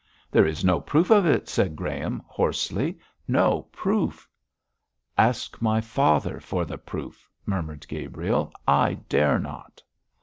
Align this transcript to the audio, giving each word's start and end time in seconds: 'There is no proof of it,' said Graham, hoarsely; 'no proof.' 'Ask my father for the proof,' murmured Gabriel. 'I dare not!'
'There 0.31 0.47
is 0.47 0.65
no 0.65 0.79
proof 0.81 1.11
of 1.11 1.27
it,' 1.27 1.47
said 1.47 1.75
Graham, 1.75 2.23
hoarsely; 2.25 2.97
'no 3.27 3.67
proof.' 3.71 4.27
'Ask 5.15 5.61
my 5.61 5.79
father 5.79 6.39
for 6.39 6.65
the 6.65 6.79
proof,' 6.79 7.29
murmured 7.45 7.87
Gabriel. 7.87 8.51
'I 8.67 8.95
dare 9.07 9.37
not!' 9.37 9.83